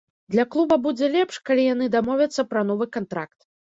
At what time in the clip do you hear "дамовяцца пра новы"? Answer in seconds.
1.97-2.85